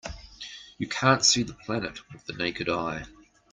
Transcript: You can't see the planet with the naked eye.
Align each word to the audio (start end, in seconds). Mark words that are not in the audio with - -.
You 0.79 0.87
can't 0.87 1.23
see 1.23 1.43
the 1.43 1.53
planet 1.53 2.09
with 2.11 2.25
the 2.25 2.33
naked 2.33 2.67
eye. 2.67 3.05